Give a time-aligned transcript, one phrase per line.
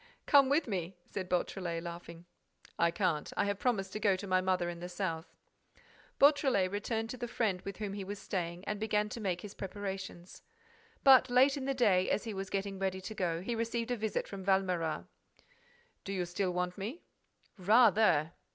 [0.25, 2.25] "Come with me," said Beautrelet, laughing.
[2.79, 3.31] "I can't.
[3.37, 5.27] I have promised to go to my mother in the South."
[6.17, 9.53] Beautrelet returned to the friend with whom he was staying and began to make his
[9.53, 10.41] preparations.
[11.03, 13.95] But, late in the day, as he was getting ready to go, he received a
[13.95, 15.05] visit from Valméras.
[16.03, 17.03] "Do you still want me?"
[17.59, 18.31] "Rather!"